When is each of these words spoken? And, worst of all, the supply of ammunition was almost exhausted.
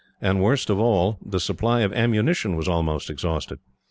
And, 0.19 0.41
worst 0.41 0.71
of 0.71 0.79
all, 0.79 1.19
the 1.23 1.39
supply 1.39 1.81
of 1.81 1.93
ammunition 1.93 2.55
was 2.55 2.67
almost 2.67 3.07
exhausted. 3.07 3.59